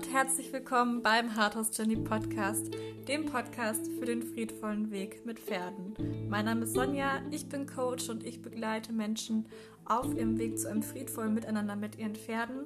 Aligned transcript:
und 0.00 0.14
herzlich 0.14 0.50
willkommen 0.50 1.02
beim 1.02 1.36
Hardhouse 1.36 1.76
Journey 1.76 1.96
Podcast, 1.96 2.70
dem 3.06 3.26
Podcast 3.26 3.86
für 3.98 4.06
den 4.06 4.22
friedvollen 4.22 4.90
Weg 4.90 5.26
mit 5.26 5.38
Pferden. 5.38 5.94
Mein 6.26 6.46
Name 6.46 6.64
ist 6.64 6.72
Sonja, 6.72 7.20
ich 7.30 7.50
bin 7.50 7.66
Coach 7.66 8.08
und 8.08 8.24
ich 8.24 8.40
begleite 8.40 8.94
Menschen 8.94 9.44
auf 9.84 10.06
ihrem 10.14 10.38
Weg 10.38 10.58
zu 10.58 10.70
einem 10.70 10.82
friedvollen 10.82 11.34
Miteinander 11.34 11.76
mit 11.76 11.98
ihren 11.98 12.14
Pferden, 12.14 12.64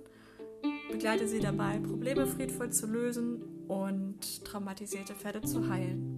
begleite 0.88 1.26
sie 1.26 1.40
dabei, 1.40 1.80
Probleme 1.80 2.24
friedvoll 2.28 2.70
zu 2.70 2.86
lösen 2.86 3.42
und 3.66 4.44
traumatisierte 4.44 5.14
Pferde 5.14 5.40
zu 5.40 5.68
heilen. 5.68 6.16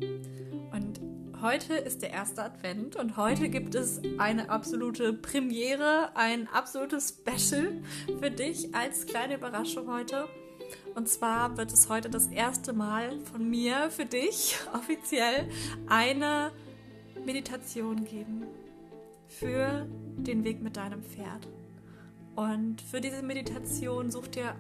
Und 0.71 1.01
heute 1.41 1.77
ist 1.77 2.03
der 2.03 2.11
erste 2.11 2.43
Advent 2.43 2.95
und 2.95 3.17
heute 3.17 3.49
gibt 3.49 3.75
es 3.75 4.03
eine 4.19 4.51
absolute 4.51 5.15
Premiere, 5.15 6.15
ein 6.15 6.47
absolutes 6.49 7.23
Special 7.23 7.81
für 8.21 8.31
dich 8.31 8.75
als 8.75 9.07
kleine 9.07 9.37
Überraschung 9.37 9.91
heute. 9.91 10.29
Und 10.97 11.11
zwar 11.11 11.59
wird 11.59 11.71
es 11.75 11.91
heute 11.91 12.09
das 12.09 12.29
erste 12.29 12.73
Mal 12.73 13.21
von 13.31 13.51
mir 13.51 13.91
für 13.91 14.07
dich 14.07 14.57
offiziell 14.75 15.47
eine 15.89 16.53
Meditation 17.27 18.07
geben 18.07 18.47
für 19.29 19.87
den 20.17 20.43
Weg 20.43 20.63
mit 20.63 20.79
deinem 20.79 21.03
Pferd. 21.03 21.47
Und 22.35 22.81
für 22.81 23.03
diese 23.03 23.23
Meditation 23.23 24.11
such 24.11 24.29
dir 24.29 24.57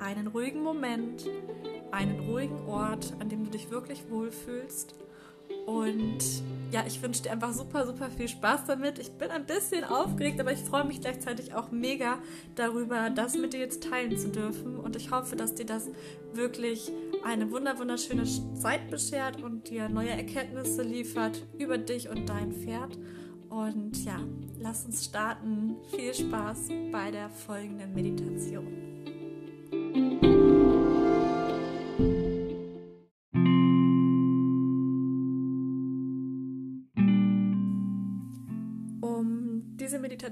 einen 0.00 0.26
ruhigen 0.26 0.64
Moment, 0.64 1.24
einen 1.92 2.28
ruhigen 2.28 2.66
Ort, 2.66 3.14
an 3.20 3.28
dem 3.28 3.44
du 3.44 3.50
dich 3.52 3.70
wirklich 3.70 4.10
wohlfühlst 4.10 4.96
und 5.66 6.18
ja, 6.72 6.84
ich 6.86 7.00
wünsche 7.02 7.22
dir 7.22 7.32
einfach 7.32 7.52
super, 7.52 7.86
super 7.86 8.10
viel 8.10 8.28
Spaß 8.28 8.66
damit. 8.66 8.98
Ich 8.98 9.12
bin 9.12 9.30
ein 9.30 9.46
bisschen 9.46 9.84
aufgeregt, 9.84 10.40
aber 10.40 10.52
ich 10.52 10.60
freue 10.60 10.84
mich 10.84 11.00
gleichzeitig 11.00 11.54
auch 11.54 11.70
mega 11.70 12.18
darüber, 12.54 13.10
das 13.10 13.36
mit 13.36 13.52
dir 13.52 13.60
jetzt 13.60 13.84
teilen 13.84 14.16
zu 14.16 14.28
dürfen. 14.28 14.76
Und 14.76 14.96
ich 14.96 15.10
hoffe, 15.10 15.36
dass 15.36 15.54
dir 15.54 15.66
das 15.66 15.88
wirklich 16.32 16.90
eine 17.24 17.50
wunderschöne 17.50 18.24
Zeit 18.54 18.90
beschert 18.90 19.42
und 19.42 19.70
dir 19.70 19.88
neue 19.88 20.10
Erkenntnisse 20.10 20.82
liefert 20.82 21.42
über 21.58 21.78
dich 21.78 22.08
und 22.08 22.28
dein 22.28 22.52
Pferd. 22.52 22.98
Und 23.48 24.04
ja, 24.04 24.18
lass 24.58 24.84
uns 24.84 25.04
starten. 25.04 25.76
Viel 25.94 26.14
Spaß 26.14 26.68
bei 26.90 27.10
der 27.10 27.30
folgenden 27.30 27.94
Meditation. 27.94 29.15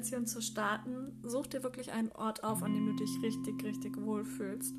Meditation 0.05 0.27
zu 0.27 0.43
starten, 0.43 1.13
such 1.23 1.47
dir 1.47 1.63
wirklich 1.63 1.93
einen 1.93 2.13
Ort 2.13 2.45
auf, 2.45 2.63
an 2.63 2.75
dem 2.75 2.87
du 2.87 2.93
dich 2.93 3.23
richtig, 3.23 3.65
richtig 3.65 3.97
wohlfühlst. 3.97 4.75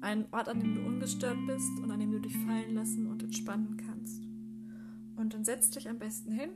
Einen 0.00 0.26
Ort, 0.32 0.48
an 0.48 0.58
dem 0.58 0.74
du 0.74 0.80
ungestört 0.80 1.38
bist 1.46 1.78
und 1.80 1.90
an 1.90 2.00
dem 2.00 2.10
du 2.10 2.20
dich 2.20 2.36
fallen 2.38 2.74
lassen 2.74 3.06
und 3.06 3.22
entspannen 3.22 3.76
kannst. 3.76 4.20
Und 5.16 5.34
dann 5.34 5.44
setz 5.44 5.70
dich 5.70 5.88
am 5.88 6.00
besten 6.00 6.32
hin, 6.32 6.50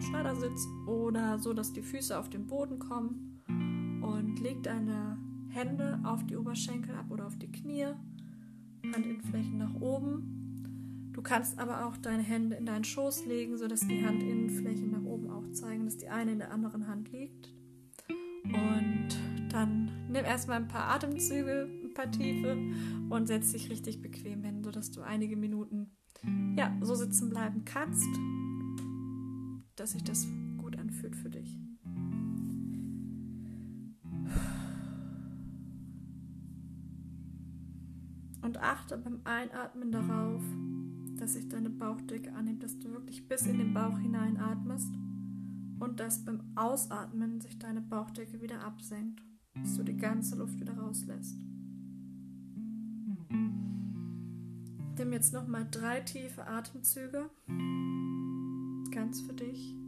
Schneidersitz 0.00 0.66
oder 0.86 1.38
so, 1.38 1.54
dass 1.54 1.72
die 1.72 1.82
Füße 1.82 2.18
auf 2.18 2.28
den 2.28 2.46
Boden 2.46 2.78
kommen 2.78 3.42
und 4.02 4.38
leg 4.40 4.62
deine 4.62 5.18
Hände 5.48 5.98
auf 6.04 6.26
die 6.26 6.36
Oberschenkel 6.36 6.94
ab 6.94 7.06
oder 7.10 7.26
auf 7.26 7.38
die 7.38 7.50
Knie, 7.50 7.86
Handinnenflächen 8.82 9.56
nach 9.56 9.74
oben 9.80 10.42
Du 11.12 11.20
kannst 11.20 11.58
aber 11.58 11.86
auch 11.86 11.96
deine 11.98 12.22
Hände 12.22 12.56
in 12.56 12.64
deinen 12.64 12.84
Schoß 12.84 13.26
legen, 13.26 13.56
sodass 13.58 13.86
die 13.86 14.02
Handinnenflächen 14.02 14.90
nach 14.90 15.04
oben 15.04 15.11
zeigen, 15.52 15.84
dass 15.84 15.96
die 15.96 16.08
eine 16.08 16.32
in 16.32 16.38
der 16.38 16.52
anderen 16.52 16.86
Hand 16.86 17.10
liegt. 17.12 17.52
Und 18.44 19.08
dann 19.50 19.90
nimm 20.08 20.24
erstmal 20.24 20.58
ein 20.58 20.68
paar 20.68 20.88
Atemzüge, 20.94 21.68
ein 21.84 21.94
paar 21.94 22.10
Tiefe 22.10 22.56
und 23.10 23.26
setz 23.26 23.52
dich 23.52 23.70
richtig 23.70 24.00
bequem 24.02 24.42
hin, 24.42 24.64
sodass 24.64 24.90
du 24.90 25.02
einige 25.02 25.36
Minuten 25.36 25.90
ja, 26.56 26.76
so 26.80 26.94
sitzen 26.94 27.30
bleiben 27.30 27.64
kannst, 27.64 28.08
dass 29.76 29.92
sich 29.92 30.04
das 30.04 30.26
gut 30.58 30.78
anfühlt 30.78 31.16
für 31.16 31.30
dich. 31.30 31.58
Und 38.42 38.58
achte 38.58 38.98
beim 38.98 39.20
Einatmen 39.24 39.92
darauf, 39.92 40.42
dass 41.16 41.34
sich 41.34 41.48
deine 41.48 41.70
Bauchdecke 41.70 42.32
annimmt, 42.34 42.62
dass 42.62 42.78
du 42.78 42.90
wirklich 42.90 43.28
bis 43.28 43.46
in 43.46 43.58
den 43.58 43.72
Bauch 43.72 43.98
hineinatmest 43.98 44.92
und 45.82 45.98
dass 45.98 46.24
beim 46.24 46.40
Ausatmen 46.54 47.40
sich 47.40 47.58
deine 47.58 47.80
Bauchdecke 47.80 48.40
wieder 48.40 48.62
absenkt, 48.62 49.20
dass 49.54 49.76
du 49.76 49.82
die 49.82 49.96
ganze 49.96 50.36
Luft 50.36 50.60
wieder 50.60 50.78
rauslässt. 50.78 51.36
Nimm 54.96 55.12
jetzt 55.12 55.32
nochmal 55.32 55.66
drei 55.68 56.00
tiefe 56.00 56.46
Atemzüge, 56.46 57.28
ganz 58.92 59.22
für 59.22 59.32
dich. 59.32 59.81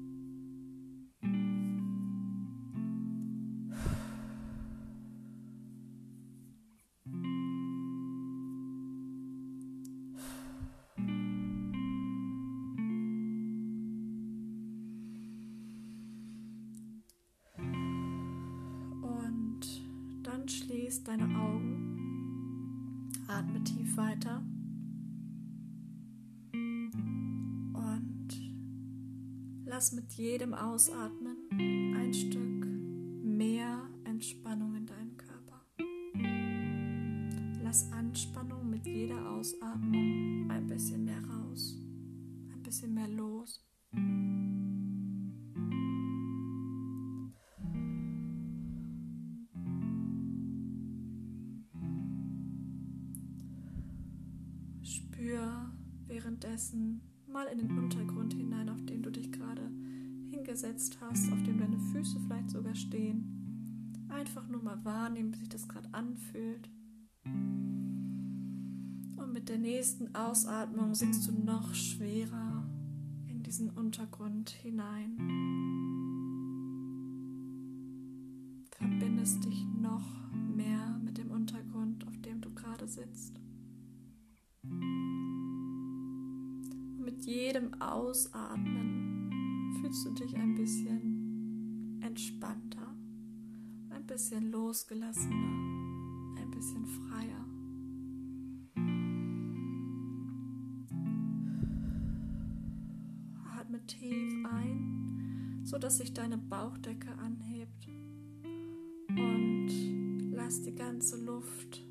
Lass 29.85 29.93
mit 29.93 30.15
jedem 30.15 30.55
Ausatmen 30.55 31.37
ein 31.53 32.15
Stück 32.15 32.65
mehr 33.23 33.87
Entspannung 34.05 34.77
in 34.77 34.87
deinen 34.87 35.15
Körper. 35.19 35.61
Lass 37.63 37.93
Anspannung 37.93 38.71
mit 38.71 38.87
jeder 38.87 39.29
Ausatmung 39.29 40.51
ein 40.51 40.67
bisschen 40.67 41.05
mehr 41.05 41.23
raus, 41.27 41.77
ein 42.55 42.63
bisschen 42.63 42.95
mehr 42.95 43.09
los. 43.09 43.63
währenddessen 56.07 57.14
mal 57.35 57.47
in 57.49 57.59
den 57.59 57.77
Untergrund 57.77 58.33
hinein, 58.33 58.69
auf 58.69 58.81
den 58.87 59.03
du 59.03 59.11
dich 59.11 59.33
gerade 59.33 59.69
hingesetzt 60.31 60.99
hast, 61.01 61.33
auf 61.33 61.43
dem 61.43 61.59
deine 61.59 61.79
Füße 61.79 62.21
vielleicht 62.21 62.49
sogar 62.49 62.77
stehen. 62.77 64.07
Einfach 64.09 64.49
nur 64.49 64.63
mal 64.63 64.83
wahrnehmen, 64.85 65.35
wie 65.35 65.39
sich 65.39 65.49
das 65.49 65.69
gerade 65.69 65.93
anfühlt. 65.93 66.71
Und 69.17 69.33
mit 69.33 69.49
der 69.49 69.59
nächsten 69.59 70.15
Ausatmung 70.15 70.95
sinkst 70.95 71.27
du 71.27 71.33
noch 71.33 71.75
schwerer 71.75 72.65
in 73.27 73.43
diesen 73.43 73.71
Untergrund 73.71 74.51
hinein. 74.51 75.17
Verbindest 78.71 79.45
dich 79.45 79.67
noch 79.81 80.07
mehr 80.55 81.01
mit 81.03 81.19
dem 81.19 81.33
Untergrund, 81.33 82.07
auf 82.07 82.17
dem 82.19 82.41
du 82.41 82.55
gerade 82.55 82.87
sitzt. 82.87 83.44
Jedem 87.27 87.75
Ausatmen 87.81 89.31
fühlst 89.81 90.07
du 90.07 90.11
dich 90.13 90.37
ein 90.37 90.55
bisschen 90.55 92.01
entspannter, 92.03 92.95
ein 93.91 94.07
bisschen 94.07 94.51
losgelassener, 94.51 95.35
ein 96.39 96.51
bisschen 96.51 96.87
freier. 96.87 97.45
Atme 103.59 103.87
tief 103.87 104.45
ein, 104.45 105.63
sodass 105.65 105.99
sich 105.99 106.13
deine 106.13 106.39
Bauchdecke 106.39 107.11
anhebt 107.19 107.89
und 109.09 110.33
lass 110.33 110.63
die 110.63 110.75
ganze 110.75 111.23
Luft 111.25 111.83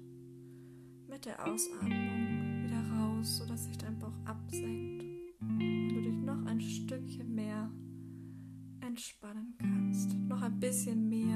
mit 1.09 1.25
der 1.25 1.47
Ausatmung 1.47 2.63
wieder 2.63 2.83
raus, 2.91 3.37
sodass 3.37 3.65
sich 3.65 3.77
dein 3.77 3.97
Bauch 3.97 4.17
absenkt 4.25 5.02
Stückchen 6.93 7.33
mehr 7.33 7.71
entspannen 8.81 9.55
kannst, 9.57 10.13
noch 10.13 10.43
ein 10.43 10.59
bisschen 10.59 11.09
mehr 11.09 11.32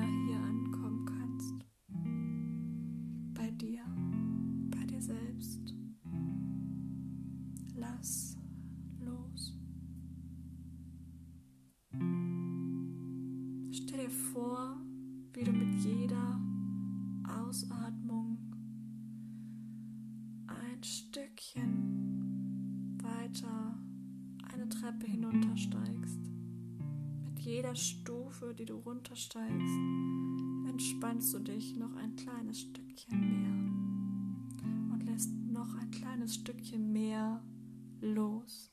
du 28.68 28.76
runtersteigst, 28.76 29.80
entspannst 30.68 31.34
du 31.34 31.40
dich 31.40 31.76
noch 31.78 31.96
ein 31.96 32.16
kleines 32.18 32.60
Stückchen 32.60 33.20
mehr 33.20 34.94
und 34.94 35.04
lässt 35.06 35.32
noch 35.32 35.74
ein 35.76 35.90
kleines 35.92 36.36
Stückchen 36.36 36.92
mehr 36.92 37.42
los. 38.02 38.67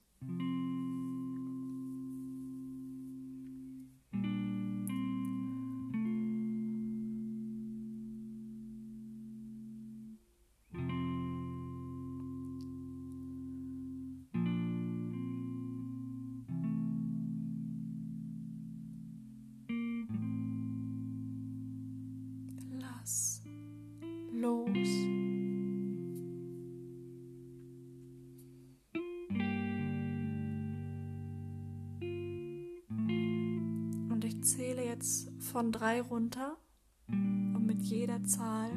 Jetzt 34.95 35.29
von 35.41 35.73
drei 35.73 36.01
runter 36.01 36.57
und 37.09 37.67
mit 37.67 37.83
jeder 37.83 38.23
Zahl 38.23 38.71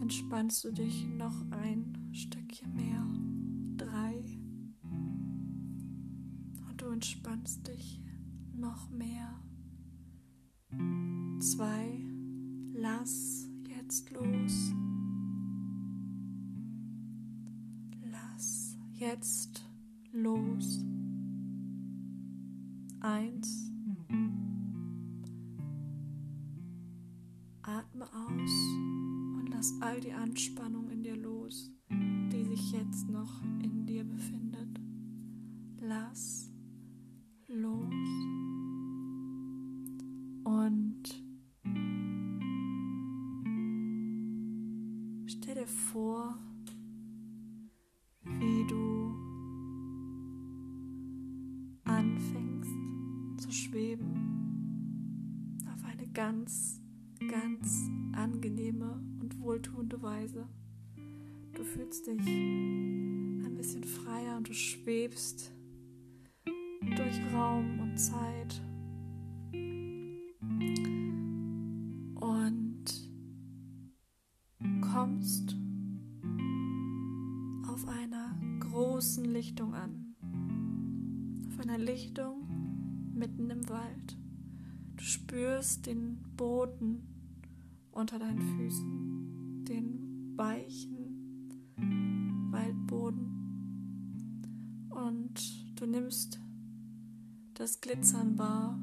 entspannst 0.00 0.64
du 0.64 0.72
dich 0.72 1.06
noch 1.08 1.34
ein 1.50 2.10
Stückchen 2.14 2.74
mehr. 2.74 3.06
Drei. 3.76 4.24
Und 6.70 6.80
du 6.80 6.86
entspannst 6.86 7.68
dich 7.68 8.00
noch 8.54 8.88
mehr. 8.88 9.42
Zwei. 11.40 12.00
Lass 12.72 13.46
jetzt 13.68 14.10
los. 14.10 14.72
Lass 18.10 18.78
jetzt 18.94 19.66
los. 20.12 20.82
Stell 45.28 45.54
dir 45.54 45.66
vor, 45.66 46.38
wie 48.22 48.66
du 48.66 49.14
anfängst 51.84 53.44
zu 53.44 53.52
schweben 53.52 55.58
auf 55.72 55.84
eine 55.84 56.08
ganz 56.08 56.80
ganz 57.30 57.90
angenehme 58.12 59.02
und 59.20 59.40
wohltuende 59.40 60.00
Weise. 60.02 60.48
Du 61.54 61.64
fühlst 61.64 62.06
dich 62.06 62.26
ein 62.26 63.54
bisschen 63.56 63.84
freier 63.84 64.36
und 64.36 64.48
du 64.48 64.54
schwebst 64.54 65.52
durch 66.96 67.20
Raum 67.34 67.80
und 67.80 67.98
Zeit. 67.98 68.62
Spürst 85.58 85.86
den 85.86 86.18
Boden 86.36 87.02
unter 87.90 88.20
deinen 88.20 88.40
Füßen, 88.40 89.64
den 89.64 90.32
weichen 90.36 91.48
Waldboden 92.52 93.26
und 94.90 95.34
du 95.74 95.86
nimmst 95.86 96.38
das 97.54 97.80
Glitzern 97.80 98.38
wahr 98.38 98.78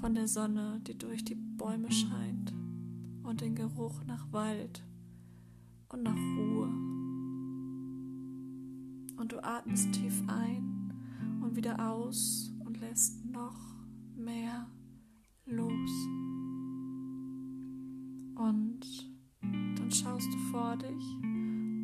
von 0.00 0.16
der 0.16 0.26
Sonne, 0.26 0.80
die 0.84 0.98
durch 0.98 1.24
die 1.24 1.36
Bäume 1.36 1.92
scheint 1.92 2.52
und 3.22 3.40
den 3.40 3.54
Geruch 3.54 4.02
nach 4.04 4.32
Wald 4.32 4.82
und 5.90 6.02
nach 6.02 6.16
Ruhe. 6.16 6.66
Und 9.16 9.30
du 9.30 9.44
atmest 9.44 9.92
tief 9.92 10.24
ein 10.26 10.92
und 11.40 11.54
wieder 11.54 11.88
aus 11.88 12.52
und 12.64 12.80
lässt 12.80 13.24
noch 13.26 13.54
mehr 14.16 14.66
los. 15.48 15.90
Und 18.36 18.80
dann 19.40 19.90
schaust 19.90 20.32
du 20.32 20.38
vor 20.50 20.76
dich 20.76 21.04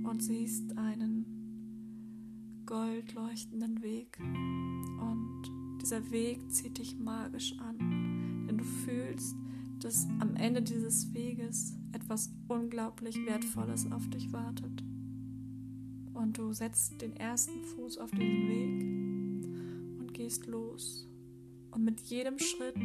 und 0.05 0.23
siehst 0.23 0.77
einen 0.77 2.63
goldleuchtenden 2.67 3.83
Weg. 3.83 4.19
Und 4.21 5.79
dieser 5.81 6.11
Weg 6.11 6.51
zieht 6.51 6.79
dich 6.79 6.99
magisch 6.99 7.57
an, 7.59 8.47
denn 8.49 8.59
du 8.59 8.65
fühlst, 8.65 9.37
dass 9.81 10.07
am 10.21 10.35
Ende 10.37 10.63
dieses 10.63 11.13
Weges 11.13 11.77
etwas 11.93 12.33
unglaublich 12.49 13.17
Wertvolles 13.27 13.91
auf 13.93 14.09
dich 14.09 14.33
wartet. 14.33 14.83
Und 16.15 16.39
du 16.39 16.53
setzt 16.53 17.01
den 17.03 17.15
ersten 17.17 17.63
Fuß 17.65 17.99
auf 17.99 18.11
diesen 18.13 18.49
Weg 18.49 20.01
und 20.01 20.15
gehst 20.15 20.47
los. 20.47 21.09
Und 21.71 21.85
mit 21.85 22.01
jedem 22.03 22.39
Schritt, 22.39 22.79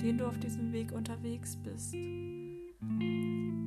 den 0.00 0.18
du 0.18 0.26
auf 0.26 0.38
diesem 0.38 0.72
Weg 0.72 0.92
unterwegs 0.92 1.56
bist, 1.56 1.94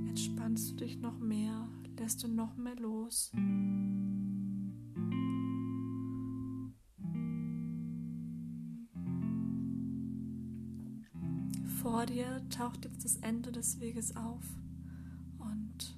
entspannst 0.07 0.71
du 0.71 0.75
dich 0.75 0.99
noch 0.99 1.19
mehr, 1.19 1.67
lässt 1.99 2.23
du 2.23 2.27
noch 2.27 2.55
mehr 2.57 2.75
los. 2.75 3.31
Vor 11.81 12.05
dir 12.05 12.41
taucht 12.49 12.85
jetzt 12.85 13.05
das 13.05 13.17
Ende 13.17 13.51
des 13.51 13.79
Weges 13.79 14.15
auf 14.15 14.43
und 15.37 15.97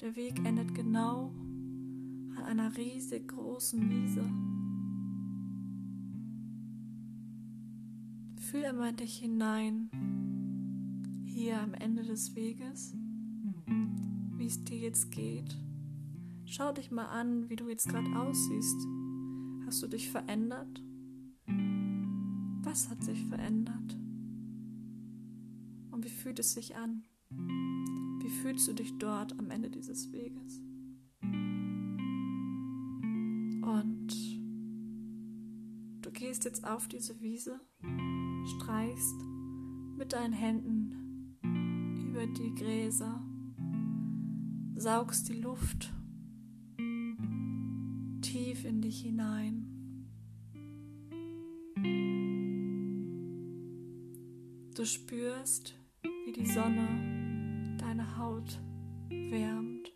der 0.00 0.16
Weg 0.16 0.38
endet 0.46 0.74
genau 0.74 1.32
an 2.36 2.44
einer 2.46 2.76
riesig 2.76 3.28
großen 3.28 3.90
Wiese. 3.90 4.24
Fühl 8.50 8.64
einmal 8.64 8.90
in 8.90 8.96
dich 8.96 9.18
hinein, 9.18 9.90
hier 11.24 11.60
am 11.60 11.72
Ende 11.72 12.02
des 12.02 12.34
Weges, 12.34 12.96
wie 14.38 14.46
es 14.46 14.64
dir 14.64 14.76
jetzt 14.76 15.12
geht. 15.12 15.56
Schau 16.46 16.72
dich 16.72 16.90
mal 16.90 17.04
an, 17.04 17.48
wie 17.48 17.54
du 17.54 17.68
jetzt 17.68 17.88
gerade 17.88 18.10
aussiehst. 18.18 18.76
Hast 19.66 19.80
du 19.84 19.86
dich 19.86 20.10
verändert? 20.10 20.82
Was 22.64 22.90
hat 22.90 23.04
sich 23.04 23.24
verändert? 23.26 23.96
Und 25.92 26.04
wie 26.04 26.08
fühlt 26.08 26.40
es 26.40 26.52
sich 26.52 26.74
an? 26.74 27.04
Wie 27.28 28.30
fühlst 28.30 28.66
du 28.66 28.72
dich 28.72 28.98
dort 28.98 29.38
am 29.38 29.50
Ende 29.50 29.70
dieses 29.70 30.10
Weges? 30.10 30.60
Und 33.62 34.08
du 36.02 36.10
gehst 36.10 36.44
jetzt 36.44 36.66
auf 36.66 36.88
diese 36.88 37.20
Wiese 37.20 37.60
streichst 38.50 39.24
mit 39.96 40.12
deinen 40.12 40.32
Händen 40.32 41.36
über 42.10 42.26
die 42.26 42.54
Gräser, 42.54 43.22
saugst 44.76 45.28
die 45.28 45.40
Luft 45.40 45.92
tief 48.22 48.64
in 48.64 48.80
dich 48.80 49.02
hinein. 49.02 49.66
Du 54.74 54.84
spürst, 54.84 55.74
wie 56.24 56.32
die 56.32 56.46
Sonne 56.46 57.76
deine 57.78 58.16
Haut 58.16 58.60
wärmt 59.08 59.92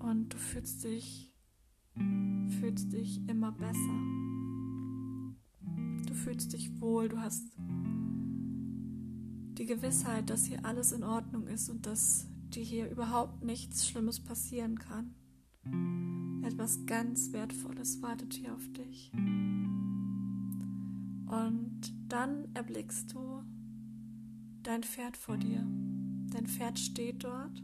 und 0.00 0.28
du 0.30 0.36
fühlst 0.36 0.84
dich, 0.84 1.32
fühlst 2.60 2.92
dich 2.92 3.20
immer 3.28 3.52
besser 3.52 4.37
fühlst 6.28 6.52
dich 6.52 6.78
wohl, 6.78 7.08
du 7.08 7.18
hast 7.18 7.56
die 9.56 9.64
Gewissheit, 9.64 10.28
dass 10.28 10.44
hier 10.44 10.62
alles 10.62 10.92
in 10.92 11.02
Ordnung 11.02 11.46
ist 11.46 11.70
und 11.70 11.86
dass 11.86 12.28
dir 12.50 12.62
hier 12.62 12.90
überhaupt 12.90 13.42
nichts 13.42 13.88
Schlimmes 13.88 14.20
passieren 14.20 14.78
kann. 14.78 15.14
Etwas 16.44 16.84
ganz 16.84 17.32
Wertvolles 17.32 18.02
wartet 18.02 18.34
hier 18.34 18.54
auf 18.54 18.68
dich. 18.72 19.10
Und 21.24 21.80
dann 22.08 22.44
erblickst 22.52 23.10
du 23.14 23.42
dein 24.62 24.82
Pferd 24.82 25.16
vor 25.16 25.38
dir. 25.38 25.66
Dein 26.30 26.46
Pferd 26.46 26.78
steht 26.78 27.24
dort. 27.24 27.62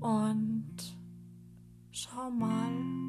Und 0.00 0.98
schau 1.92 2.32
mal, 2.32 3.05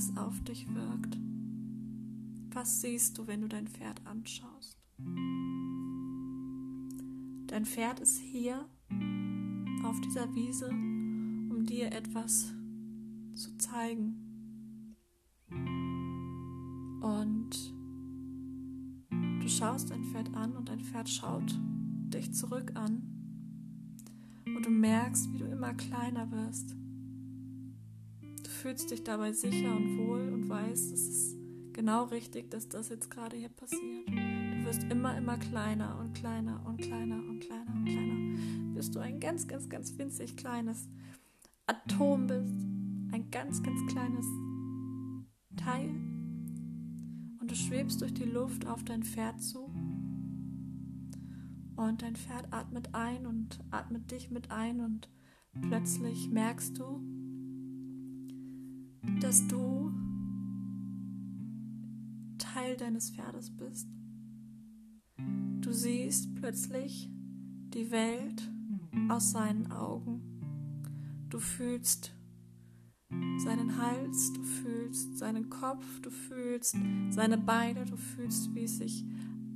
es 0.00 0.16
auf 0.16 0.40
dich 0.44 0.66
wirkt. 0.74 1.18
Was 2.54 2.80
siehst 2.80 3.18
du, 3.18 3.26
wenn 3.26 3.42
du 3.42 3.48
dein 3.48 3.68
Pferd 3.68 4.00
anschaust? 4.06 4.78
Dein 7.46 7.66
Pferd 7.66 8.00
ist 8.00 8.18
hier 8.18 8.66
auf 9.84 10.00
dieser 10.00 10.34
Wiese, 10.34 10.70
um 10.70 11.66
dir 11.66 11.92
etwas 11.92 12.50
zu 13.34 13.58
zeigen. 13.58 14.96
Und 17.02 17.50
du 19.10 19.48
schaust 19.48 19.90
dein 19.90 20.04
Pferd 20.04 20.34
an 20.34 20.56
und 20.56 20.70
dein 20.70 20.80
Pferd 20.80 21.10
schaut 21.10 21.58
dich 22.08 22.32
zurück 22.32 22.72
an. 22.74 23.02
Und 24.46 24.64
du 24.64 24.70
merkst, 24.70 25.30
wie 25.34 25.38
du 25.38 25.44
immer 25.44 25.74
kleiner 25.74 26.30
wirst. 26.30 26.74
Du 28.60 28.68
fühlst 28.68 28.90
dich 28.90 29.02
dabei 29.02 29.32
sicher 29.32 29.74
und 29.74 29.96
wohl 29.96 30.34
und 30.34 30.46
weißt, 30.46 30.92
es 30.92 31.08
ist 31.08 31.38
genau 31.72 32.04
richtig, 32.04 32.50
dass 32.50 32.68
das 32.68 32.90
jetzt 32.90 33.10
gerade 33.10 33.34
hier 33.34 33.48
passiert. 33.48 34.06
Du 34.06 34.64
wirst 34.66 34.82
immer, 34.82 35.16
immer 35.16 35.38
kleiner 35.38 35.98
und 35.98 36.12
kleiner 36.12 36.62
und 36.66 36.76
kleiner 36.76 37.16
und 37.26 37.40
kleiner 37.40 37.72
und 37.72 37.84
kleiner, 37.86 38.74
bis 38.74 38.90
du 38.90 38.98
ein 38.98 39.18
ganz, 39.18 39.48
ganz, 39.48 39.70
ganz 39.70 39.96
winzig 39.96 40.36
kleines 40.36 40.90
Atom 41.64 42.26
bist. 42.26 42.52
Ein 43.12 43.30
ganz, 43.30 43.62
ganz 43.62 43.80
kleines 43.90 44.26
Teil. 45.56 45.88
Und 47.40 47.50
du 47.50 47.54
schwebst 47.54 48.02
durch 48.02 48.12
die 48.12 48.24
Luft 48.24 48.66
auf 48.66 48.84
dein 48.84 49.04
Pferd 49.04 49.42
zu. 49.42 49.72
Und 51.76 52.02
dein 52.02 52.14
Pferd 52.14 52.52
atmet 52.52 52.94
ein 52.94 53.24
und 53.24 53.58
atmet 53.70 54.10
dich 54.10 54.30
mit 54.30 54.50
ein 54.50 54.80
und 54.80 55.08
plötzlich 55.62 56.28
merkst 56.28 56.78
du, 56.78 57.19
dass 59.18 59.46
du 59.48 59.92
Teil 62.38 62.76
deines 62.76 63.10
Pferdes 63.10 63.50
bist. 63.50 63.88
Du 65.60 65.72
siehst 65.72 66.34
plötzlich 66.36 67.10
die 67.74 67.90
Welt 67.90 68.50
aus 69.08 69.32
seinen 69.32 69.70
Augen. 69.70 70.22
Du 71.28 71.38
fühlst 71.38 72.12
seinen 73.38 73.76
Hals, 73.76 74.32
du 74.32 74.42
fühlst 74.42 75.18
seinen 75.18 75.50
Kopf, 75.50 76.00
du 76.00 76.10
fühlst 76.10 76.76
seine 77.10 77.38
Beine, 77.38 77.84
du 77.84 77.96
fühlst, 77.96 78.54
wie 78.54 78.64
es 78.64 78.78
sich 78.78 79.04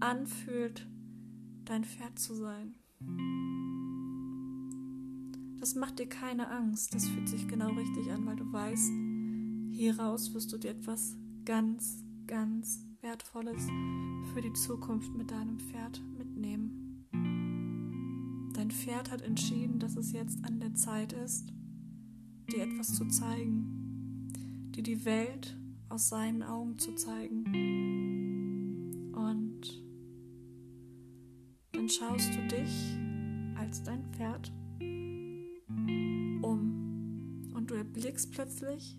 anfühlt, 0.00 0.86
dein 1.64 1.84
Pferd 1.84 2.18
zu 2.18 2.34
sein. 2.34 2.74
Das 5.58 5.74
macht 5.74 5.98
dir 5.98 6.08
keine 6.08 6.48
Angst, 6.48 6.94
das 6.94 7.08
fühlt 7.08 7.28
sich 7.28 7.48
genau 7.48 7.70
richtig 7.70 8.10
an, 8.12 8.26
weil 8.26 8.36
du 8.36 8.52
weißt, 8.52 8.92
hieraus 9.74 10.32
wirst 10.34 10.52
du 10.52 10.58
dir 10.58 10.70
etwas 10.70 11.16
ganz, 11.44 12.04
ganz 12.26 12.86
Wertvolles 13.00 13.66
für 14.32 14.40
die 14.40 14.52
Zukunft 14.52 15.12
mit 15.14 15.30
deinem 15.30 15.58
Pferd 15.58 16.00
mitnehmen. 16.16 17.06
Dein 18.54 18.70
Pferd 18.70 19.10
hat 19.10 19.22
entschieden, 19.22 19.80
dass 19.80 19.96
es 19.96 20.12
jetzt 20.12 20.44
an 20.44 20.60
der 20.60 20.74
Zeit 20.74 21.12
ist, 21.12 21.52
dir 22.50 22.62
etwas 22.62 22.94
zu 22.94 23.08
zeigen, 23.08 24.30
dir 24.70 24.84
die 24.84 25.04
Welt 25.04 25.56
aus 25.88 26.08
seinen 26.08 26.42
Augen 26.44 26.78
zu 26.78 26.94
zeigen. 26.94 27.44
Und 29.12 29.82
dann 31.72 31.88
schaust 31.88 32.30
du 32.32 32.46
dich 32.46 32.96
als 33.56 33.82
dein 33.82 34.04
Pferd 34.12 34.52
um 36.42 37.50
und 37.54 37.70
du 37.70 37.74
erblickst 37.74 38.30
plötzlich 38.32 38.98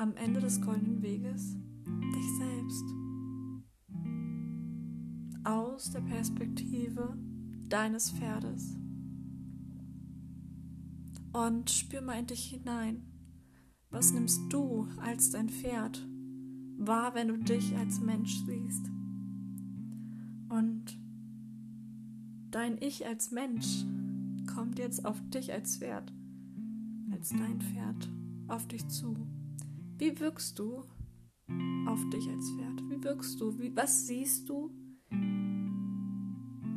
am 0.00 0.16
Ende 0.16 0.40
des 0.40 0.62
goldenen 0.62 1.02
Weges 1.02 1.58
dich 1.84 2.38
selbst 2.38 2.84
aus 5.44 5.90
der 5.90 6.00
Perspektive 6.00 7.18
deines 7.68 8.10
Pferdes. 8.10 8.78
Und 11.34 11.68
spür 11.68 12.00
mal 12.00 12.18
in 12.18 12.26
dich 12.26 12.46
hinein. 12.46 13.02
Was 13.90 14.12
nimmst 14.14 14.40
du 14.48 14.88
als 15.02 15.32
dein 15.32 15.50
Pferd 15.50 16.08
wahr, 16.78 17.14
wenn 17.14 17.28
du 17.28 17.36
dich 17.36 17.76
als 17.76 18.00
Mensch 18.00 18.42
siehst? 18.46 18.90
Und 20.48 20.98
dein 22.50 22.78
Ich 22.80 23.06
als 23.06 23.32
Mensch 23.32 23.84
kommt 24.46 24.78
jetzt 24.78 25.04
auf 25.04 25.20
dich 25.28 25.52
als 25.52 25.76
Pferd, 25.76 26.10
als 27.12 27.28
dein 27.28 27.60
Pferd, 27.60 28.10
auf 28.48 28.66
dich 28.66 28.88
zu. 28.88 29.14
Wie 30.00 30.18
wirkst 30.18 30.58
du 30.58 30.82
auf 31.86 32.10
dich 32.10 32.28
als 32.28 32.50
Pferd? 32.50 32.82
Wie 32.90 33.04
wirkst 33.04 33.40
du? 33.40 33.56
Wie, 33.58 33.76
was 33.76 34.06
siehst 34.08 34.48
du 34.48 34.72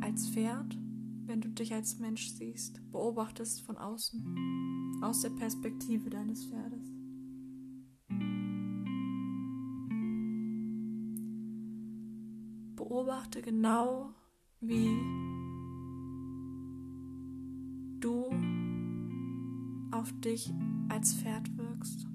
als 0.00 0.28
Pferd? 0.28 0.78
wenn 1.26 1.40
du 1.40 1.48
dich 1.48 1.72
als 1.72 1.98
Mensch 1.98 2.28
siehst, 2.30 2.80
beobachtest 2.92 3.62
von 3.62 3.76
außen, 3.76 5.00
aus 5.02 5.20
der 5.22 5.30
Perspektive 5.30 6.10
deines 6.10 6.44
Pferdes. 6.46 6.92
Beobachte 12.76 13.42
genau, 13.42 14.12
wie 14.60 14.96
du 18.00 18.30
auf 19.90 20.12
dich 20.20 20.52
als 20.88 21.14
Pferd 21.14 21.56
wirkst, 21.56 22.06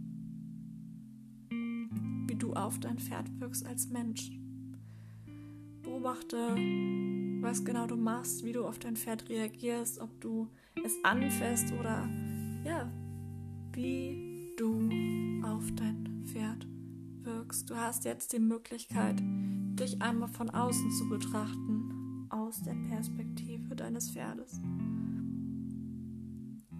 du 2.49 2.55
auf 2.55 2.79
dein 2.79 2.97
Pferd 2.97 3.39
wirkst 3.39 3.65
als 3.65 3.89
Mensch. 3.89 4.31
Beobachte, 5.83 6.37
was 7.41 7.63
genau 7.63 7.85
du 7.85 7.95
machst, 7.95 8.43
wie 8.43 8.53
du 8.53 8.65
auf 8.65 8.79
dein 8.79 8.95
Pferd 8.95 9.29
reagierst, 9.29 9.99
ob 9.99 10.19
du 10.19 10.47
es 10.83 10.93
anfasst 11.03 11.71
oder 11.79 12.09
ja, 12.65 12.91
wie 13.73 14.53
du 14.57 14.89
auf 15.45 15.63
dein 15.75 16.23
Pferd 16.25 16.67
wirkst. 17.21 17.69
Du 17.69 17.75
hast 17.75 18.05
jetzt 18.05 18.33
die 18.33 18.39
Möglichkeit, 18.39 19.21
dich 19.21 20.01
einmal 20.01 20.29
von 20.29 20.49
außen 20.49 20.91
zu 20.91 21.07
betrachten, 21.07 22.27
aus 22.29 22.61
der 22.63 22.75
Perspektive 22.89 23.75
deines 23.75 24.11
Pferdes. 24.11 24.59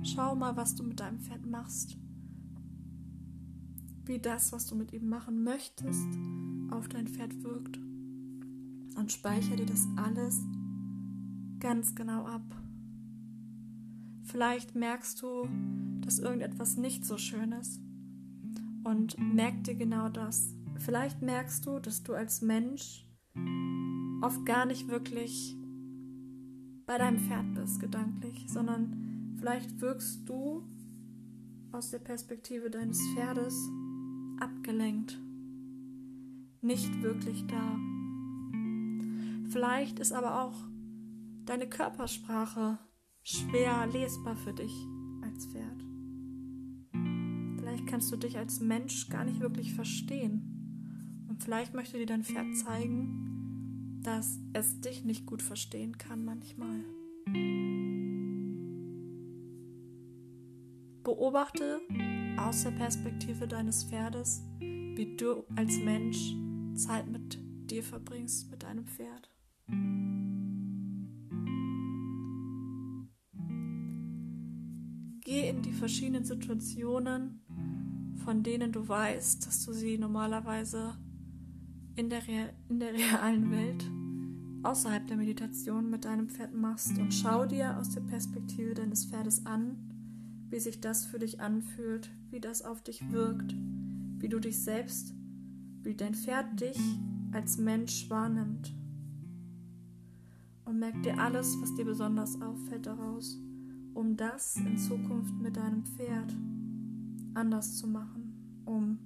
Schau 0.03 0.35
mal, 0.35 0.55
was 0.55 0.75
du 0.75 0.83
mit 0.83 0.99
deinem 0.99 1.19
Pferd 1.19 1.45
machst. 1.45 1.97
Wie 4.09 4.17
das, 4.17 4.51
was 4.51 4.65
du 4.65 4.73
mit 4.73 4.91
ihm 4.91 5.07
machen 5.07 5.43
möchtest, 5.43 6.07
auf 6.71 6.87
dein 6.87 7.07
Pferd 7.07 7.43
wirkt 7.43 7.77
und 8.97 9.11
speichere 9.11 9.57
dir 9.57 9.67
das 9.67 9.87
alles 9.97 10.41
ganz 11.59 11.93
genau 11.93 12.25
ab. 12.25 12.41
Vielleicht 14.23 14.73
merkst 14.73 15.21
du, 15.21 15.47
dass 16.01 16.17
irgendetwas 16.17 16.75
nicht 16.75 17.05
so 17.05 17.19
schön 17.19 17.51
ist 17.51 17.79
und 18.83 19.15
merk 19.19 19.63
dir 19.65 19.75
genau 19.75 20.09
das. 20.09 20.55
Vielleicht 20.79 21.21
merkst 21.21 21.67
du, 21.67 21.77
dass 21.77 22.01
du 22.01 22.15
als 22.15 22.41
Mensch 22.41 23.07
oft 24.23 24.43
gar 24.43 24.65
nicht 24.65 24.87
wirklich 24.87 25.55
bei 26.87 26.97
deinem 26.97 27.19
Pferd 27.19 27.53
bist, 27.53 27.79
gedanklich, 27.79 28.47
sondern 28.47 29.35
vielleicht 29.37 29.79
wirkst 29.81 30.27
du 30.27 30.63
aus 31.71 31.91
der 31.91 31.99
Perspektive 31.99 32.71
deines 32.71 32.99
Pferdes 33.13 33.53
abgelenkt, 34.41 35.19
nicht 36.61 37.01
wirklich 37.01 37.45
da. 37.47 37.77
Vielleicht 39.49 39.99
ist 39.99 40.11
aber 40.11 40.43
auch 40.43 40.55
deine 41.45 41.67
Körpersprache 41.67 42.77
schwer 43.23 43.87
lesbar 43.87 44.35
für 44.35 44.53
dich 44.53 44.73
als 45.21 45.47
Pferd. 45.47 45.83
Vielleicht 47.57 47.87
kannst 47.87 48.11
du 48.11 48.17
dich 48.17 48.37
als 48.37 48.59
Mensch 48.59 49.09
gar 49.09 49.25
nicht 49.25 49.39
wirklich 49.39 49.73
verstehen. 49.73 51.25
Und 51.27 51.43
vielleicht 51.43 51.73
möchte 51.73 51.97
dir 51.97 52.05
dein 52.05 52.23
Pferd 52.23 52.55
zeigen, 52.55 54.01
dass 54.03 54.39
es 54.53 54.79
dich 54.81 55.03
nicht 55.05 55.25
gut 55.25 55.41
verstehen 55.41 55.97
kann 55.97 56.23
manchmal. 56.23 56.83
Beobachte 61.03 61.81
aus 62.47 62.63
der 62.63 62.71
Perspektive 62.71 63.47
deines 63.47 63.83
Pferdes, 63.83 64.43
wie 64.59 65.15
du 65.17 65.43
als 65.55 65.77
Mensch 65.77 66.35
Zeit 66.75 67.07
mit 67.07 67.37
dir 67.69 67.83
verbringst, 67.83 68.49
mit 68.49 68.63
deinem 68.63 68.85
Pferd. 68.85 69.29
Geh 75.21 75.49
in 75.49 75.61
die 75.61 75.73
verschiedenen 75.73 76.23
Situationen, 76.23 77.41
von 78.23 78.41
denen 78.41 78.71
du 78.71 78.87
weißt, 78.87 79.45
dass 79.45 79.65
du 79.65 79.73
sie 79.73 79.97
normalerweise 79.97 80.97
in 81.95 82.09
der, 82.09 82.27
Re 82.27 82.53
in 82.69 82.79
der 82.79 82.93
realen 82.93 83.51
Welt 83.51 83.91
außerhalb 84.63 85.05
der 85.07 85.17
Meditation 85.17 85.89
mit 85.89 86.05
deinem 86.05 86.29
Pferd 86.29 86.53
machst 86.53 86.97
und 86.97 87.13
schau 87.13 87.45
dir 87.45 87.77
aus 87.77 87.91
der 87.91 88.01
Perspektive 88.01 88.73
deines 88.73 89.05
Pferdes 89.05 89.45
an, 89.45 89.77
wie 90.49 90.59
sich 90.59 90.81
das 90.81 91.05
für 91.05 91.19
dich 91.19 91.39
anfühlt, 91.39 92.09
wie 92.31 92.39
das 92.39 92.61
auf 92.61 92.81
dich 92.83 93.11
wirkt, 93.11 93.55
wie 94.19 94.29
du 94.29 94.39
dich 94.39 94.61
selbst, 94.61 95.13
wie 95.83 95.95
dein 95.95 96.13
Pferd 96.13 96.59
dich 96.59 96.79
als 97.31 97.57
Mensch 97.57 98.09
wahrnimmt. 98.09 98.73
Und 100.65 100.79
merk 100.79 101.01
dir 101.03 101.17
alles, 101.19 101.57
was 101.61 101.73
dir 101.75 101.85
besonders 101.85 102.41
auffällt 102.41 102.85
daraus, 102.85 103.37
um 103.93 104.15
das 104.15 104.55
in 104.57 104.77
Zukunft 104.77 105.33
mit 105.35 105.57
deinem 105.57 105.83
Pferd 105.83 106.35
anders 107.33 107.77
zu 107.77 107.87
machen, 107.87 108.63
um 108.65 108.99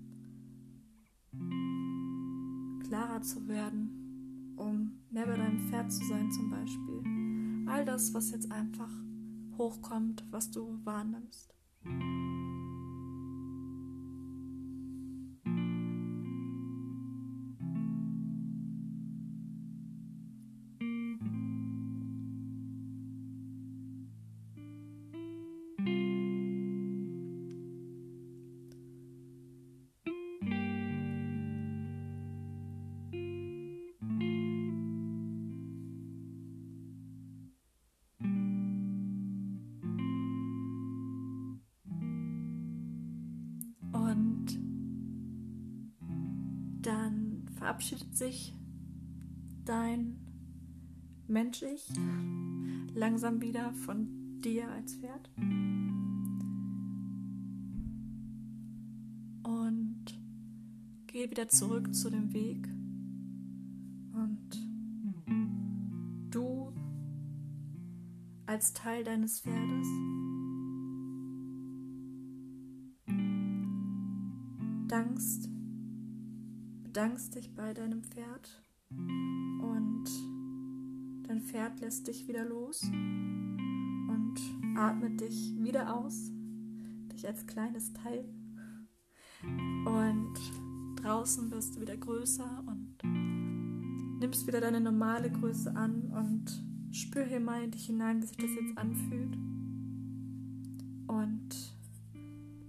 klarer 2.88 3.22
zu 3.22 3.48
werden, 3.48 4.54
um 4.58 4.92
mehr 5.10 5.26
bei 5.26 5.38
deinem 5.38 5.60
Pferd 5.60 5.92
zu 5.92 6.06
sein 6.06 6.32
zum 6.32 6.50
Beispiel. 6.50 7.70
All 7.70 7.86
das, 7.86 8.14
was 8.14 8.32
jetzt 8.32 8.52
einfach 8.52 8.92
hochkommt, 9.58 10.26
was 10.32 10.52
du 10.52 10.80
wahrnimmst. 10.84 11.54
Verabschiedet 47.64 48.16
sich 48.16 48.54
dein 49.66 50.18
Mensch-Ich 51.28 51.88
langsam 52.94 53.42
wieder 53.42 53.74
von 53.74 54.42
dir 54.42 54.70
als 54.70 54.96
Pferd. 54.96 55.32
Und 59.44 60.06
geh 61.08 61.32
wieder 61.32 61.48
zurück 61.48 61.96
zu 61.96 62.10
dem 62.10 62.34
Weg. 62.34 62.68
Und 64.14 64.60
du 66.32 66.74
als 68.46 68.74
Teil 68.74 69.04
deines 69.04 69.40
Pferdes 69.40 69.88
dankst 75.14 75.48
bedankst 76.82 77.36
dich 77.36 77.54
bei 77.54 77.72
deinem 77.76 78.02
Pferd 78.04 78.64
und 78.90 80.06
dein 81.28 81.40
Pferd 81.40 81.80
lässt 81.82 82.08
dich 82.08 82.28
wieder 82.28 82.44
los 82.46 82.82
und 82.84 84.36
atmet 84.76 85.22
dich 85.22 85.54
wieder 85.60 85.96
aus, 85.96 86.32
dich 87.12 87.28
als 87.28 87.46
kleines 87.46 87.94
Teil. 87.94 88.26
Und 89.86 90.34
draußen 90.96 91.52
wirst 91.52 91.76
du 91.76 91.82
wieder 91.82 91.98
größer 91.98 92.64
und 92.66 92.98
nimmst 94.20 94.48
wieder 94.48 94.62
deine 94.62 94.82
normale 94.82 95.32
Größe 95.32 95.76
an 95.76 96.12
und 96.12 96.96
spür 96.96 97.26
hier 97.26 97.40
mal 97.40 97.64
in 97.64 97.70
dich 97.70 97.86
hinein, 97.86 98.20
wie 98.20 98.26
sich 98.26 98.38
das 98.38 98.50
jetzt 98.50 98.78
anfühlt. 98.80 99.36
Und 101.08 101.50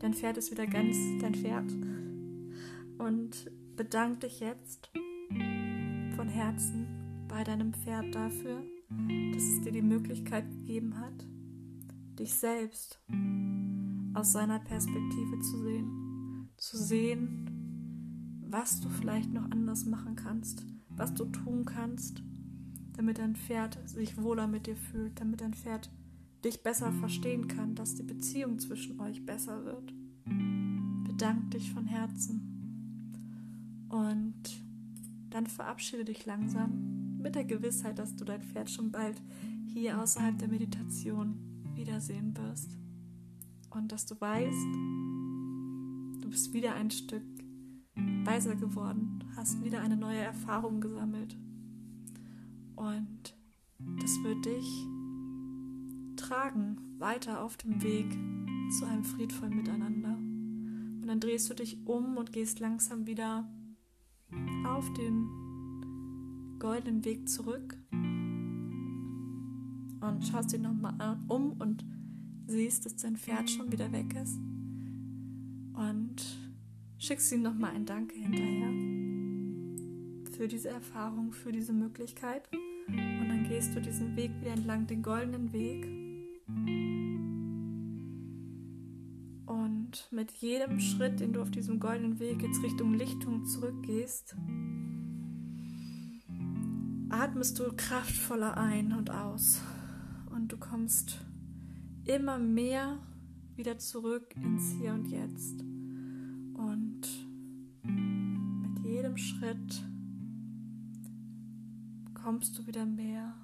dein 0.01 0.13
Pferd 0.13 0.37
ist 0.37 0.51
wieder 0.51 0.67
ganz 0.67 0.95
dein 1.23 1.35
Pferd. 1.35 1.73
Und 3.05 3.51
bedank 3.77 4.21
dich 4.21 4.41
jetzt 4.41 4.91
von 6.17 6.27
Herzen 6.27 7.27
bei 7.29 7.45
deinem 7.45 7.75
Pferd 7.75 8.15
dafür, 8.15 8.63
dass 9.35 9.43
es 9.43 9.61
dir 9.61 9.73
die 9.73 9.83
Möglichkeit 9.83 10.51
gegeben 10.51 10.99
hat, 10.99 11.27
dich 12.19 12.33
selbst 12.33 12.99
aus 14.15 14.33
seiner 14.33 14.59
Perspektive 14.59 15.39
zu 15.41 15.63
sehen, 15.63 16.49
zu 16.57 16.79
sehen, 16.79 18.41
was 18.49 18.81
du 18.81 18.89
vielleicht 18.89 19.31
noch 19.31 19.51
anders 19.51 19.85
machen 19.85 20.17
kannst, 20.17 20.65
was 20.89 21.13
du 21.13 21.27
tun 21.27 21.67
kannst, 21.67 22.23
damit 22.97 23.19
dein 23.19 23.37
Pferd 23.37 23.87
sich 23.87 24.17
wohler 24.17 24.47
mit 24.47 24.67
dir 24.67 24.77
fühlt, 24.77 25.21
damit 25.21 25.43
dein 25.43 25.53
Pferd 25.53 25.91
dich 26.43 26.63
besser 26.63 26.91
verstehen 26.91 27.49
kann, 27.49 27.75
dass 27.75 27.97
die 27.97 28.03
Beziehung 28.03 28.59
zwischen 28.59 28.99
euch 28.99 29.27
besser 29.27 29.67
wird. 29.67 29.93
Bedank 31.07 31.51
dich 31.51 31.71
von 31.71 31.85
Herzen. 31.85 32.54
Und 33.95 34.61
dann 35.31 35.47
verabschiede 35.47 36.05
dich 36.05 36.27
langsam 36.27 37.21
mit 37.23 37.37
der 37.37 37.45
Gewissheit, 37.45 37.97
dass 38.01 38.17
du 38.17 38.25
dein 38.25 38.43
Pferd 38.43 38.69
schon 38.69 38.91
bald 38.91 39.23
hier 39.73 40.03
außerhalb 40.03 40.37
der 40.37 40.49
Meditation 40.49 41.39
wiedersehen 41.77 42.37
wirst. 42.37 42.77
Und 43.71 43.93
dass 43.93 44.05
du 44.05 44.21
weißt, 44.21 44.67
du 46.23 46.29
bist 46.29 46.53
wieder 46.53 46.75
ein 46.75 46.91
Stück 46.91 47.23
weiser 48.25 48.57
geworden, 48.57 49.23
hast 49.37 49.63
wieder 49.63 49.81
eine 49.81 49.97
neue 49.97 50.19
Erfahrung 50.19 50.81
gesammelt. 50.81 51.37
Und 52.75 53.37
das 54.01 54.11
wird 54.25 54.45
dich 54.45 54.87
tragen 56.17 56.97
weiter 56.99 57.45
auf 57.45 57.57
dem 57.59 57.81
Weg 57.81 58.11
zu 58.77 58.87
einem 58.87 59.05
friedvollen 59.05 59.55
Miteinander. 59.55 60.17
Und 60.17 61.07
dann 61.07 61.21
drehst 61.21 61.49
du 61.49 61.55
dich 61.55 61.87
um 61.87 62.17
und 62.17 62.33
gehst 62.33 62.59
langsam 62.59 63.07
wieder 63.07 63.49
auf 64.75 64.93
den 64.95 66.57
goldenen 66.59 67.05
Weg 67.05 67.29
zurück 67.29 67.79
und 70.01 70.27
schaust 70.31 70.53
dich 70.53 70.61
nochmal 70.61 71.17
um 71.29 71.53
und 71.61 71.85
siehst, 72.49 72.85
dass 72.85 72.97
dein 72.97 73.17
Pferd 73.17 73.49
schon 73.49 73.71
wieder 73.71 73.93
weg 73.93 74.15
ist. 74.21 74.37
Und 75.75 76.17
schickst 76.99 77.31
ihm 77.33 77.43
nochmal 77.43 77.71
ein 77.71 77.87
Danke 77.87 78.17
hinterher 78.17 78.71
für 80.37 80.49
diese 80.49 80.71
Erfahrung, 80.71 81.33
für 81.33 81.53
diese 81.53 81.73
Möglichkeit. 81.73 82.49
Und 82.89 83.29
dann 83.29 83.47
gehst 83.49 83.77
du 83.77 83.81
diesen 83.81 84.17
Weg 84.17 84.33
wieder 84.41 84.55
entlang, 84.55 84.89
den 84.89 85.03
goldenen 85.03 85.53
Weg 85.53 85.87
mit 90.15 90.31
jedem 90.31 90.79
Schritt, 90.79 91.19
den 91.19 91.33
du 91.33 91.43
auf 91.43 91.51
diesem 91.51 91.81
goldenen 91.81 92.21
Weg 92.21 92.41
jetzt 92.43 92.63
Richtung 92.63 92.95
Lichtung 92.95 93.45
zurückgehst, 93.45 94.37
atmest 97.11 97.59
du 97.59 97.73
kraftvoller 97.77 98.57
ein 98.57 98.93
und 98.93 99.11
aus. 99.11 99.61
Und 100.31 100.53
du 100.53 100.57
kommst 100.57 101.19
immer 102.05 102.39
mehr 102.39 102.99
wieder 103.57 103.79
zurück 103.79 104.35
ins 104.37 104.73
Hier 104.81 104.93
und 104.93 105.09
Jetzt. 105.09 105.61
Und 106.55 107.03
mit 107.83 108.85
jedem 108.85 109.17
Schritt 109.17 109.83
kommst 112.15 112.57
du 112.57 112.67
wieder 112.67 112.87
mehr 112.87 113.35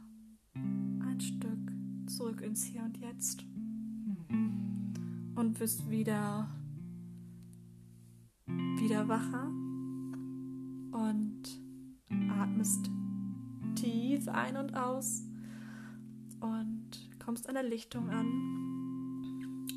ein 0.55 1.21
Stück 1.21 1.73
zurück 2.07 2.41
ins 2.43 2.65
Hier 2.65 2.83
und 2.85 2.97
Jetzt 2.97 3.45
und 5.35 5.59
wirst 5.59 5.91
wieder 5.91 6.49
wieder 9.01 9.09
wacher 9.09 9.47
und 10.93 11.43
atmest 12.29 12.91
tief 13.75 14.29
ein 14.29 14.57
und 14.57 14.75
aus 14.75 15.23
und 16.41 16.91
kommst 17.25 17.49
an 17.49 17.55
der 17.55 17.63
Lichtung 17.63 18.11
an 18.11 18.27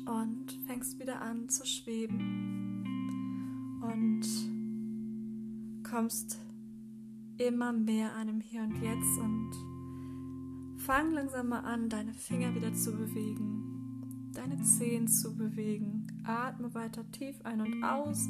und 0.06 0.52
fängst 0.66 0.98
wieder 0.98 1.22
an 1.22 1.48
zu 1.48 1.64
schweben 1.64 2.20
und 3.82 4.26
kommst 5.88 6.38
immer 7.38 7.72
mehr 7.72 8.14
an 8.14 8.28
im 8.28 8.40
Hier 8.40 8.62
und 8.62 8.76
Jetzt 8.82 9.18
und 9.20 9.52
fang 10.78 11.12
langsam 11.12 11.48
mal 11.48 11.60
an, 11.60 11.88
deine 11.88 12.12
Finger 12.12 12.54
wieder 12.54 12.74
zu 12.74 12.92
bewegen 12.92 13.63
deine 14.44 14.62
Zehen 14.62 15.08
zu 15.08 15.36
bewegen. 15.36 16.06
Atme 16.24 16.74
weiter 16.74 17.04
tief 17.12 17.36
ein 17.44 17.60
und 17.60 17.82
aus 17.82 18.28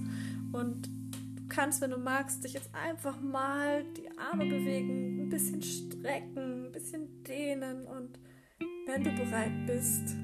und 0.52 0.88
du 1.36 1.42
kannst, 1.48 1.80
wenn 1.80 1.90
du 1.90 1.98
magst, 1.98 2.44
dich 2.44 2.54
jetzt 2.54 2.70
einfach 2.72 3.20
mal 3.20 3.84
die 3.96 4.08
Arme 4.18 4.46
bewegen, 4.46 5.22
ein 5.22 5.28
bisschen 5.28 5.62
strecken, 5.62 6.66
ein 6.66 6.72
bisschen 6.72 7.22
dehnen 7.24 7.86
und 7.86 8.18
wenn 8.86 9.02
du 9.02 9.10
bereit 9.10 9.66
bist, 9.66 10.14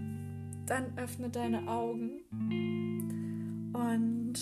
dann 0.66 0.96
öffne 0.96 1.28
deine 1.30 1.66
Augen 1.66 2.20
und 3.72 4.34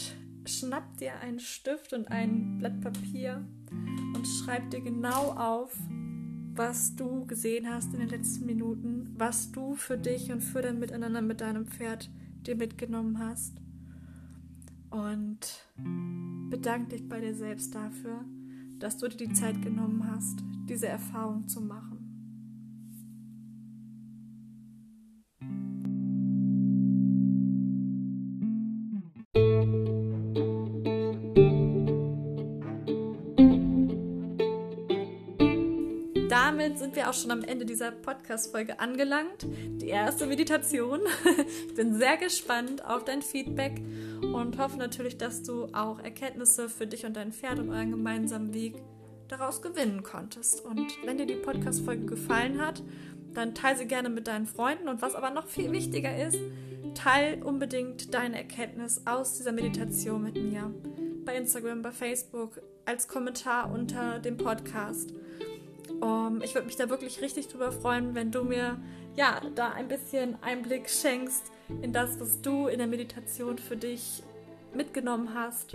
schnapp 0.45 0.97
dir 0.99 1.19
einen 1.21 1.41
Stift 1.41 1.93
und 1.93 2.09
ein 2.09 2.59
Blatt 2.59 2.81
Papier 2.81 3.47
und 3.71 4.27
schreib 4.27 4.71
dir 4.71 4.81
genau 4.81 5.33
auf, 5.33 5.75
was 6.59 6.97
du 6.97 7.25
gesehen 7.25 7.73
hast 7.73 7.95
in 7.95 8.01
den 8.01 8.09
letzten 8.09 8.45
Minuten, 8.45 9.15
was 9.17 9.53
du 9.53 9.77
für 9.77 9.97
dich 9.97 10.33
und 10.33 10.41
für 10.41 10.61
dein 10.61 10.81
Miteinander 10.81 11.23
mit 11.23 11.41
deinem 11.41 11.67
Pferd 11.67 12.11
dir 12.47 12.57
mitgenommen 12.57 13.21
hast. 13.21 13.55
Und 14.91 15.39
bedank 16.51 16.89
dich 16.89 17.09
bei 17.09 17.21
dir 17.21 17.35
selbst 17.35 17.75
dafür, 17.75 18.25
dass 18.81 18.99
du 18.99 19.07
dir 19.07 19.29
die 19.29 19.33
Zeit 19.33 19.63
genommen 19.63 20.05
hast, 20.11 20.43
diese 20.69 20.89
Erfahrung 20.89 21.47
zu 21.47 21.61
machen. 21.61 21.88
Sind 36.79 36.95
wir 36.95 37.11
auch 37.11 37.15
schon 37.15 37.31
am 37.33 37.43
Ende 37.43 37.67
dieser 37.67 37.91
Podcast-Folge 37.91 38.79
angelangt. 38.79 39.47
Die 39.81 39.89
erste 39.89 40.27
Meditation. 40.27 41.01
Ich 41.69 41.75
bin 41.75 41.95
sehr 41.95 42.17
gespannt 42.17 42.85
auf 42.85 43.05
dein 43.05 43.23
Feedback 43.23 43.81
und 44.21 44.59
hoffe 44.59 44.77
natürlich, 44.77 45.17
dass 45.17 45.43
du 45.43 45.67
auch 45.73 46.01
Erkenntnisse 46.01 46.69
für 46.69 46.87
dich 46.87 47.07
und 47.07 47.17
dein 47.17 47.33
Pferd 47.33 47.59
und 47.59 47.71
euren 47.71 47.91
gemeinsamen 47.91 48.53
Weg 48.53 48.75
daraus 49.29 49.63
gewinnen 49.63 50.03
konntest. 50.03 50.65
Und 50.65 50.87
wenn 51.05 51.19
dir 51.19 51.27
die 51.27 51.37
Podcast-Folge 51.37 52.07
gefallen 52.07 52.61
hat, 52.61 52.83
dann 53.35 53.55
teile 53.55 53.79
sie 53.79 53.87
gerne 53.87 54.09
mit 54.09 54.27
deinen 54.27 54.47
Freunden. 54.47 54.89
Und 54.89 55.03
was 55.03 55.15
aber 55.15 55.31
noch 55.31 55.47
viel 55.47 55.71
wichtiger 55.71 56.17
ist, 56.27 56.39
teile 56.95 57.45
unbedingt 57.45 58.13
deine 58.15 58.37
Erkenntnis 58.37 59.03
aus 59.05 59.37
dieser 59.37 59.53
Meditation 59.53 60.23
mit 60.23 60.35
mir. 60.35 60.73
Bei 61.25 61.37
Instagram, 61.37 61.83
bei 61.83 61.93
Facebook, 61.93 62.61
als 62.85 63.07
Kommentar 63.07 63.71
unter 63.73 64.19
dem 64.19 64.37
Podcast. 64.37 65.13
Um, 66.01 66.43
ich 66.43 66.55
würde 66.55 66.67
mich 66.67 66.77
da 66.77 66.89
wirklich 66.89 67.21
richtig 67.21 67.49
drüber 67.49 67.73
freuen, 67.73 68.15
wenn 68.15 68.31
du 68.31 68.45
mir 68.45 68.79
ja 69.17 69.41
da 69.55 69.71
ein 69.71 69.89
bisschen 69.89 70.37
Einblick 70.43 70.89
schenkst 70.89 71.51
in 71.83 71.93
das, 71.93 72.21
was 72.21 72.41
du 72.41 72.67
in 72.67 72.79
der 72.79 72.87
Meditation 72.87 73.59
für 73.59 73.77
dich 73.77 74.23
mitgenommen 74.75 75.35
hast. 75.35 75.75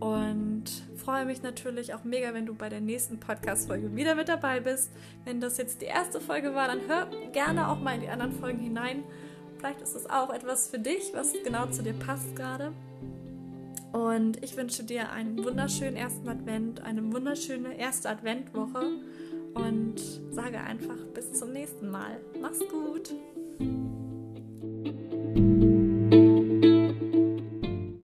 Und 0.00 0.64
freue 0.96 1.24
mich 1.24 1.42
natürlich 1.42 1.94
auch 1.94 2.04
mega, 2.04 2.34
wenn 2.34 2.46
du 2.46 2.54
bei 2.54 2.68
der 2.68 2.80
nächsten 2.80 3.18
Podcast-Folge 3.18 3.94
wieder 3.94 4.14
mit 4.14 4.28
dabei 4.28 4.60
bist. 4.60 4.90
Wenn 5.24 5.40
das 5.40 5.56
jetzt 5.56 5.80
die 5.80 5.86
erste 5.86 6.20
Folge 6.20 6.54
war, 6.54 6.68
dann 6.68 6.80
hör 6.88 7.08
gerne 7.32 7.68
auch 7.68 7.80
mal 7.80 7.94
in 7.94 8.00
die 8.02 8.08
anderen 8.08 8.32
Folgen 8.32 8.58
hinein. 8.58 9.04
Vielleicht 9.58 9.80
ist 9.80 9.94
es 9.94 10.10
auch 10.10 10.30
etwas 10.30 10.68
für 10.68 10.78
dich, 10.78 11.12
was 11.14 11.32
genau 11.44 11.66
zu 11.66 11.82
dir 11.82 11.94
passt 11.94 12.36
gerade. 12.36 12.72
Und 13.92 14.42
ich 14.42 14.56
wünsche 14.56 14.82
dir 14.82 15.12
einen 15.12 15.42
wunderschönen 15.44 15.96
ersten 15.96 16.28
Advent, 16.28 16.82
eine 16.82 17.12
wunderschöne 17.12 17.78
erste 17.78 18.10
Adventwoche 18.10 18.98
und 19.54 20.00
sage 20.30 20.60
einfach 20.60 20.98
bis 21.14 21.32
zum 21.32 21.52
nächsten 21.52 21.90
Mal. 21.90 22.20
Mach's 22.40 22.60
gut! 22.60 23.14